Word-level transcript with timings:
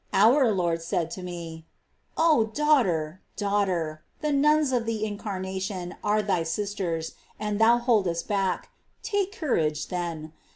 Our 0.13 0.51
Lord 0.51 0.81
said 0.81 1.11
to 1.11 1.21
me: 1.21 1.67
"0 2.19 2.45
daughter, 2.55 3.21
daughter! 3.37 4.01
the 4.21 4.31
nuns 4.31 4.71
of 4.71 4.87
the 4.87 5.05
Incarnation 5.05 5.95
are 6.03 6.23
thy 6.23 6.41
sisters, 6.41 7.13
and 7.39 7.59
thou 7.59 7.77
boldest 7.77 8.27
back. 8.27 8.71
Take 9.03 9.31
courage, 9.31 9.89
then. 9.89 10.33